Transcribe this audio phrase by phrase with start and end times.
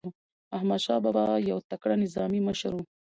[0.57, 2.79] احمدشاه بابا یو تکړه نظامي مشر و.